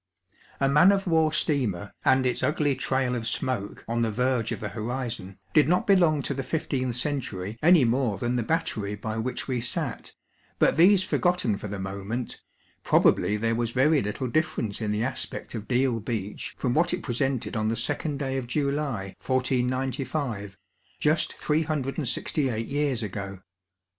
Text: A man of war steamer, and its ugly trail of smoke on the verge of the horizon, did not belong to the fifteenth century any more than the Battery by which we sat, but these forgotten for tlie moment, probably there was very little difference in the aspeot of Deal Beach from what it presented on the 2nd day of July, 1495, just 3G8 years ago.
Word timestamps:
A 0.59 0.67
man 0.67 0.91
of 0.91 1.05
war 1.05 1.31
steamer, 1.31 1.93
and 2.03 2.25
its 2.25 2.41
ugly 2.41 2.75
trail 2.75 3.13
of 3.15 3.27
smoke 3.27 3.85
on 3.87 4.01
the 4.01 4.09
verge 4.09 4.51
of 4.51 4.59
the 4.59 4.69
horizon, 4.69 5.37
did 5.53 5.69
not 5.69 5.85
belong 5.85 6.23
to 6.23 6.33
the 6.33 6.41
fifteenth 6.41 6.95
century 6.95 7.59
any 7.61 7.85
more 7.85 8.17
than 8.17 8.35
the 8.35 8.41
Battery 8.41 8.95
by 8.95 9.19
which 9.19 9.47
we 9.47 9.61
sat, 9.61 10.15
but 10.57 10.75
these 10.75 11.03
forgotten 11.03 11.55
for 11.55 11.67
tlie 11.69 11.83
moment, 11.83 12.41
probably 12.83 13.37
there 13.37 13.53
was 13.53 13.69
very 13.69 14.01
little 14.01 14.25
difference 14.27 14.81
in 14.81 14.89
the 14.89 15.03
aspeot 15.03 15.53
of 15.53 15.67
Deal 15.67 15.99
Beach 15.99 16.55
from 16.57 16.73
what 16.73 16.95
it 16.95 17.03
presented 17.03 17.55
on 17.55 17.67
the 17.67 17.75
2nd 17.75 18.17
day 18.17 18.37
of 18.37 18.47
July, 18.47 19.13
1495, 19.23 20.57
just 20.99 21.37
3G8 21.37 22.67
years 22.67 23.03
ago. 23.03 23.39